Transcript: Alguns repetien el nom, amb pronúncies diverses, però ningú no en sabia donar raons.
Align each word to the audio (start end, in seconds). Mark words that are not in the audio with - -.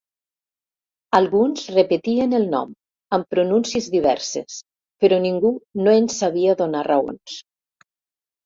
Alguns 1.17 1.65
repetien 1.75 2.33
el 2.37 2.47
nom, 2.53 2.71
amb 3.17 3.29
pronúncies 3.35 3.91
diverses, 3.97 4.57
però 5.05 5.21
ningú 5.27 5.53
no 5.85 5.95
en 6.01 6.11
sabia 6.17 6.57
donar 6.65 6.85
raons. 6.91 7.41